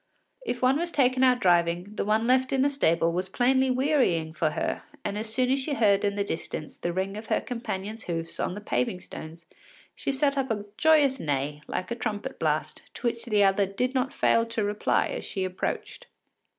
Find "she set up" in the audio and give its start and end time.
9.93-10.49